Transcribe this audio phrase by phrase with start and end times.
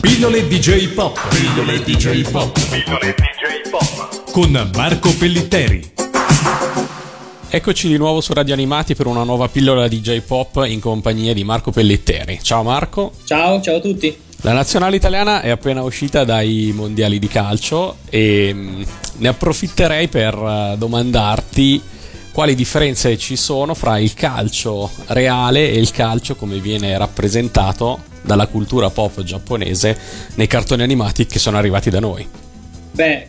[0.00, 1.18] Pillole DJ Pop.
[1.28, 2.52] Pillole DJ Pop.
[2.70, 4.30] Pillole DJ Pop.
[4.30, 5.92] Con Marco Pellitteri.
[7.48, 11.42] Eccoci di nuovo su Radio Animati per una nuova pillola DJ Pop in compagnia di
[11.42, 12.38] Marco Pellitteri.
[12.42, 13.12] Ciao Marco.
[13.24, 14.16] Ciao, ciao a tutti.
[14.42, 18.82] La nazionale italiana è appena uscita dai mondiali di calcio e mm,
[19.16, 21.82] ne approfitterei per eh, domandarti
[22.30, 28.46] quali differenze ci sono fra il calcio reale e il calcio come viene rappresentato dalla
[28.46, 29.98] cultura pop giapponese
[30.34, 32.28] nei cartoni animati che sono arrivati da noi.
[32.92, 33.26] Beh,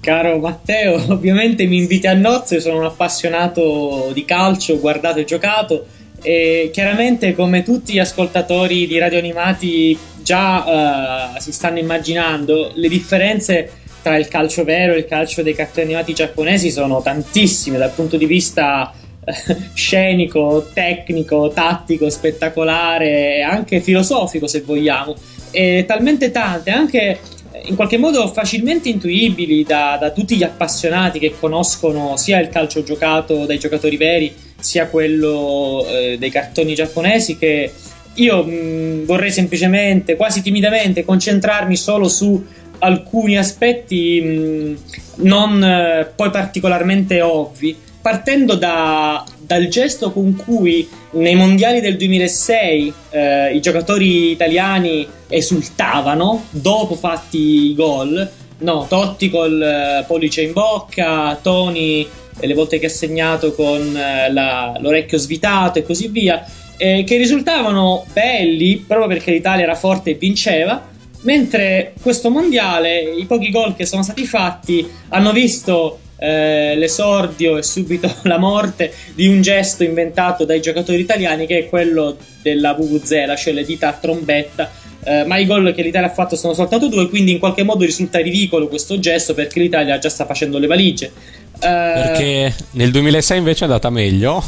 [0.00, 5.86] caro Matteo, ovviamente mi inviti a nozze, sono un appassionato di calcio, guardato e giocato
[6.20, 12.88] e chiaramente come tutti gli ascoltatori di radio animati già uh, si stanno immaginando, le
[12.88, 13.70] differenze
[14.02, 18.16] tra il calcio vero e il calcio dei cartoni animati giapponesi sono tantissime dal punto
[18.16, 18.92] di vista
[19.74, 25.14] scenico, tecnico, tattico, spettacolare, anche filosofico se vogliamo,
[25.50, 27.18] e talmente tante, anche
[27.66, 32.82] in qualche modo facilmente intuibili da, da, tutti gli appassionati che conoscono sia il calcio
[32.82, 37.72] giocato dai giocatori veri, sia quello eh, dei cartoni giapponesi, che
[38.14, 42.44] io mh, vorrei semplicemente, quasi timidamente, concentrarmi solo su
[42.78, 44.76] alcuni aspetti mh,
[45.22, 52.92] non eh, poi particolarmente ovvi, partendo da, dal gesto con cui nei mondiali del 2006
[53.08, 58.30] eh, i giocatori italiani esultavano dopo fatti i gol.
[58.58, 62.06] No, Totti col eh, pollice in bocca, Tony
[62.40, 66.44] le volte che ha segnato con eh, la, l'orecchio svitato e così via,
[66.76, 70.92] eh, che risultavano belli proprio perché l'Italia era forte e vinceva
[71.24, 77.62] Mentre questo mondiale, i pochi gol che sono stati fatti hanno visto eh, l'esordio e
[77.62, 83.34] subito la morte di un gesto inventato dai giocatori italiani che è quello della VVZ,
[83.36, 84.70] cioè le dita a trombetta.
[85.06, 87.84] Eh, ma i gol che l'Italia ha fatto sono soltanto due, quindi in qualche modo
[87.84, 91.12] risulta ridicolo questo gesto perché l'Italia già sta facendo le valigie.
[91.56, 94.42] Eh, perché nel 2006 invece è andata meglio.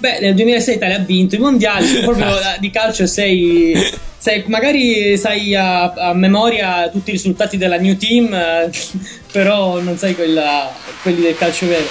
[0.00, 2.26] Beh, nel 2006 l'Italia ha vinto i mondiali, proprio
[2.58, 3.74] di calcio sei
[4.16, 8.70] sai, magari sai a, a, memoria tutti i risultati della New Team, eh,
[9.32, 10.70] però non sai quella,
[11.02, 11.86] quelli del calcio vero.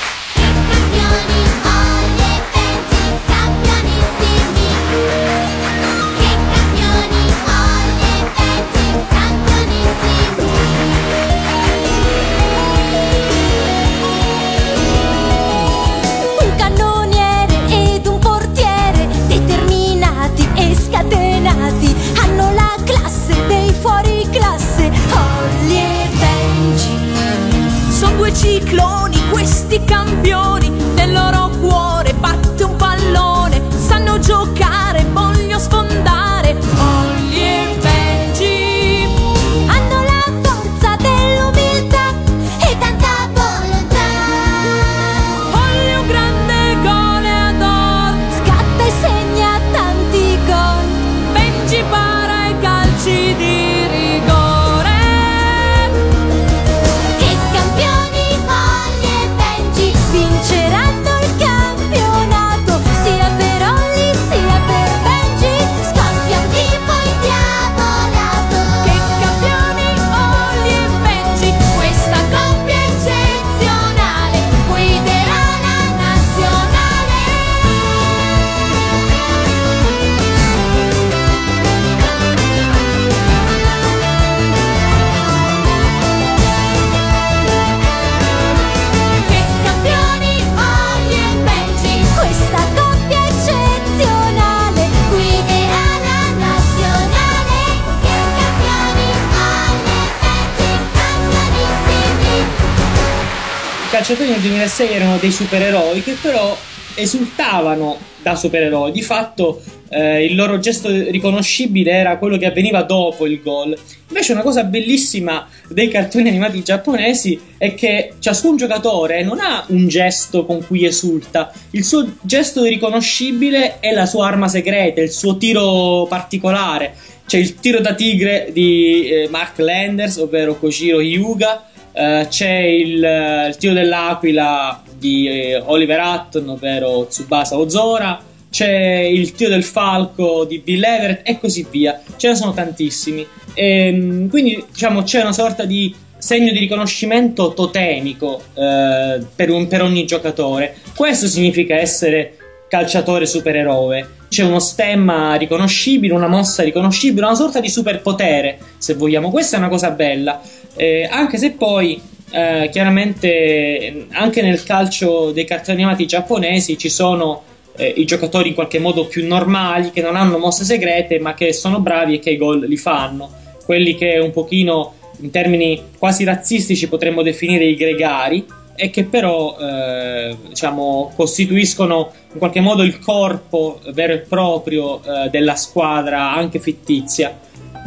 [104.09, 106.57] Calciatori nel 2006 erano dei supereroi che però
[106.95, 108.91] esultavano da supereroi.
[108.91, 113.77] Di fatto eh, il loro gesto riconoscibile era quello che avveniva dopo il gol.
[114.07, 119.87] Invece una cosa bellissima dei cartoni animati giapponesi è che ciascun giocatore non ha un
[119.87, 121.53] gesto con cui esulta.
[121.71, 126.95] Il suo gesto riconoscibile è la sua arma segreta, il suo tiro particolare.
[127.27, 133.47] C'è il tiro da tigre di eh, Mark Landers, ovvero Kojiro Hyuga, eh, c'è il,
[133.49, 138.69] il tiro dell'aquila di eh, Oliver Hutton, ovvero Tsubasa Ozora, c'è
[139.01, 142.01] il tiro del falco di Bill Everett e così via.
[142.17, 143.25] Ce ne sono tantissimi.
[143.53, 149.81] Ehm, quindi, diciamo, c'è una sorta di segno di riconoscimento totemico eh, per, un- per
[149.81, 150.75] ogni giocatore.
[150.95, 152.35] Questo significa essere
[152.67, 154.17] calciatore supereroe.
[154.29, 159.31] C'è uno stemma riconoscibile, una mossa riconoscibile, una sorta di superpotere, se vogliamo.
[159.31, 160.41] Questa è una cosa bella,
[160.75, 161.99] eh, anche se poi
[162.31, 167.41] eh, chiaramente anche nel calcio dei cartoni animati giapponesi ci sono
[167.75, 171.53] eh, i giocatori in qualche modo più normali che non hanno mosse segrete ma che
[171.53, 173.31] sono bravi e che i gol li fanno.
[173.65, 178.45] Quelli che un pochino in termini quasi razzistici potremmo definire i gregari
[178.79, 185.29] e che però eh, diciamo, costituiscono in qualche modo il corpo vero e proprio eh,
[185.29, 187.37] della squadra anche fittizia.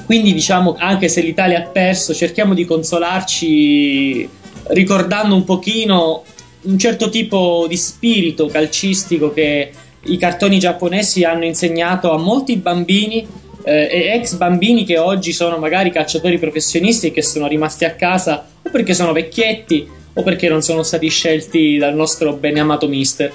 [0.05, 4.29] Quindi diciamo anche se l'Italia ha perso cerchiamo di consolarci
[4.69, 6.25] ricordando un pochino
[6.63, 9.73] un certo tipo di spirito calcistico che
[10.05, 13.27] i cartoni giapponesi hanno insegnato a molti bambini
[13.65, 17.95] eh, e ex bambini che oggi sono magari calciatori professionisti e che sono rimasti a
[17.95, 23.33] casa o perché sono vecchietti o perché non sono stati scelti dal nostro beneamato mister.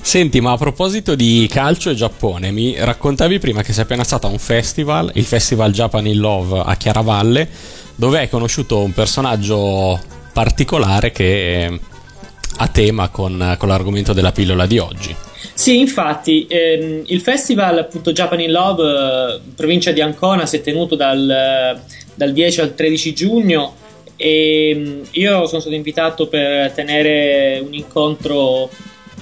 [0.00, 4.28] Senti, ma a proposito di calcio e Giappone, mi raccontavi prima che sei appena stato
[4.28, 7.48] a un festival, il Festival Japan in Love a Chiaravalle,
[7.96, 9.98] dove hai conosciuto un personaggio
[10.32, 11.80] particolare che
[12.58, 15.14] ha tema con, con l'argomento della pillola di oggi.
[15.52, 20.60] Sì, infatti, ehm, il festival appunto Japan in Love, eh, provincia di Ancona, si è
[20.60, 21.80] tenuto dal,
[22.14, 23.74] dal 10 al 13 giugno
[24.16, 28.70] e mm, io sono stato invitato per tenere un incontro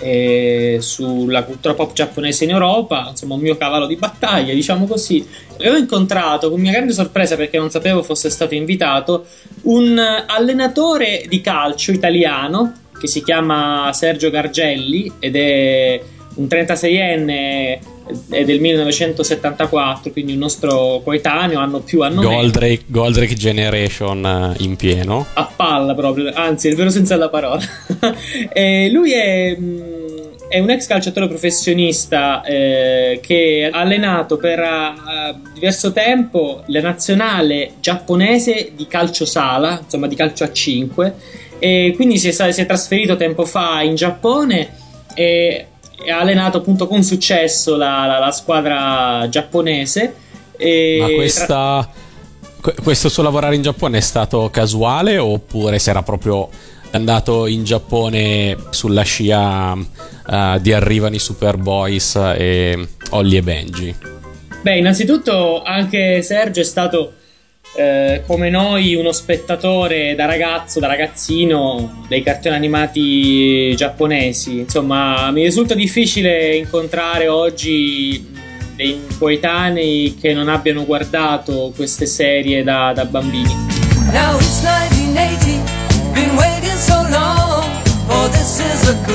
[0.00, 5.26] eh, sulla cultura pop giapponese in Europa, insomma un mio cavallo di battaglia, diciamo così.
[5.56, 9.26] E ho incontrato con mia grande sorpresa perché non sapevo fosse stato invitato
[9.62, 16.00] un allenatore di calcio italiano che si chiama Sergio Gargelli ed è
[16.36, 17.78] un 36enne
[18.28, 25.26] è del 1974, quindi un nostro coetaneo, anno più anno Goldrake, Goldrake Generation in pieno.
[25.34, 27.62] A palla proprio, anzi, è vero senso della parola.
[28.90, 29.56] lui è,
[30.48, 37.72] è, un ex calciatore professionista eh, che ha allenato per uh, diverso tempo la nazionale
[37.80, 41.14] giapponese di calcio sala, insomma di calcio a 5,
[41.58, 44.82] e quindi si è, si è trasferito tempo fa in Giappone
[45.14, 45.66] e
[46.10, 50.14] ha allenato appunto con successo la, la, la squadra giapponese.
[51.00, 51.88] Ma questa,
[52.60, 52.74] tra...
[52.82, 56.48] questo suo lavorare in Giappone è stato casuale oppure si era proprio
[56.92, 63.94] andato in Giappone sulla scia uh, di Arrivano i Superboys e Ollie e Benji?
[64.62, 67.12] Beh, innanzitutto anche Sergio è stato
[67.76, 74.58] eh, come noi uno spettatore da ragazzo, da ragazzino dei cartoni animati giapponesi.
[74.58, 78.32] Insomma, mi risulta difficile incontrare oggi
[78.76, 83.52] dei coetanei che non abbiano guardato queste serie da, da bambini.
[84.12, 87.64] Now it's 1980, been waiting so long
[88.06, 89.13] for this is a good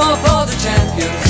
[0.00, 1.29] more for the champions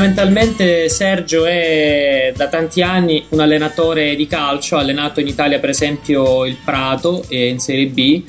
[0.00, 5.68] fondamentalmente Sergio è da tanti anni un allenatore di calcio, ha allenato in Italia per
[5.68, 8.22] esempio il Prato e in Serie B.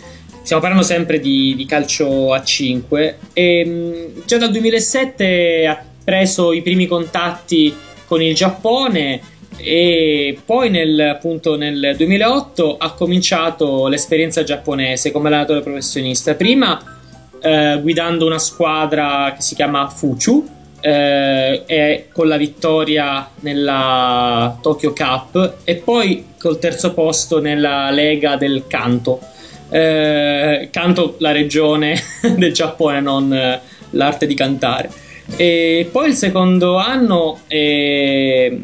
[0.44, 6.52] Stiamo parlando sempre di, di calcio a 5 e mh, già dal 2007 ha preso
[6.52, 7.74] i primi contatti
[8.06, 9.22] con il Giappone
[9.56, 16.34] e poi nel, appunto, nel 2008 ha cominciato l'esperienza giapponese come allenatore professionista.
[16.34, 17.00] Prima
[17.42, 24.94] eh, guidando una squadra che si chiama Fuchu eh, e con la vittoria nella Tokyo
[24.94, 29.20] Cup e poi col terzo posto nella Lega del Kanto.
[29.70, 31.98] Eh, Kanto, la regione
[32.36, 33.62] del Giappone, non eh,
[33.92, 34.90] l'arte di cantare.
[35.38, 38.64] E poi il secondo anno eh,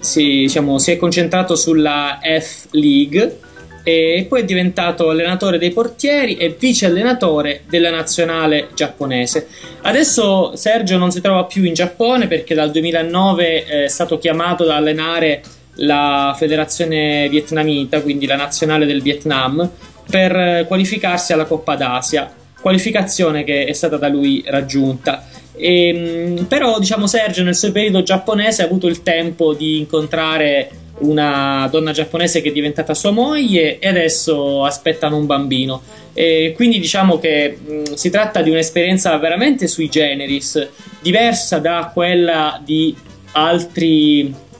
[0.00, 3.38] si, diciamo, si è concentrato sulla F League
[3.82, 9.48] e poi è diventato allenatore dei portieri e vice allenatore della nazionale giapponese.
[9.82, 14.70] Adesso Sergio non si trova più in Giappone perché dal 2009 è stato chiamato ad
[14.70, 15.42] allenare
[15.76, 19.68] la federazione vietnamita, quindi la nazionale del Vietnam,
[20.08, 25.26] per qualificarsi alla Coppa d'Asia, qualificazione che è stata da lui raggiunta.
[25.54, 30.70] E, ehm, però, diciamo, Sergio nel suo periodo giapponese ha avuto il tempo di incontrare
[31.02, 35.82] una donna giapponese che è diventata sua moglie e adesso aspettano un bambino.
[36.14, 40.68] E quindi diciamo che mh, si tratta di un'esperienza veramente sui generis,
[41.00, 42.94] diversa da quella di
[43.32, 44.50] altri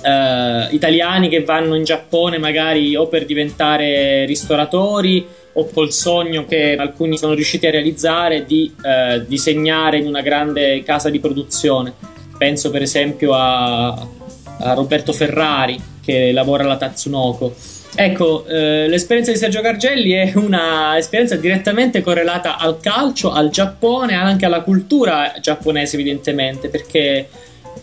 [0.00, 6.76] Uh, italiani che vanno in Giappone magari o per diventare ristoratori o col sogno che
[6.76, 11.92] alcuni sono riusciti a realizzare di uh, disegnare in una grande casa di produzione.
[12.38, 14.06] Penso per esempio a,
[14.60, 17.54] a Roberto Ferrari che lavora alla Tatsunoko.
[17.94, 24.44] Ecco, eh, l'esperienza di Sergio Gargelli è un'esperienza direttamente correlata al calcio, al Giappone, anche
[24.44, 27.28] alla cultura giapponese evidentemente, perché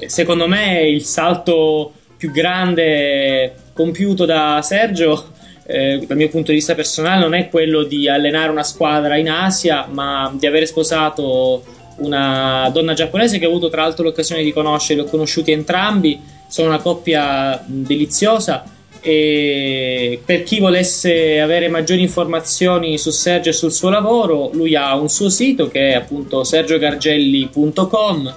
[0.05, 5.33] secondo me il salto più grande compiuto da Sergio,
[5.67, 9.29] eh, dal mio punto di vista personale, non è quello di allenare una squadra in
[9.29, 11.63] Asia, ma di aver sposato
[11.97, 16.21] una donna giapponese che ho avuto tra l'altro l'occasione di conoscere, li ho conosciuti entrambi,
[16.47, 18.63] sono una coppia deliziosa
[19.07, 24.95] e per chi volesse avere maggiori informazioni su Sergio e sul suo lavoro, lui ha
[24.95, 28.35] un suo sito che è appunto sergiogargelli.com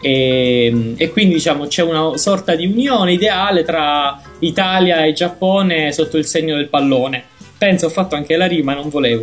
[0.00, 6.16] e, e, quindi diciamo c'è una sorta di unione ideale tra Italia e Giappone sotto
[6.16, 7.22] il segno del pallone.
[7.56, 9.22] Penso ho fatto anche la rima, non volevo.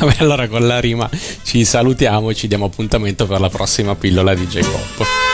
[0.00, 1.08] Vabbè, allora con la rima
[1.42, 5.33] ci salutiamo e ci diamo appuntamento per la prossima pillola di J-Pop.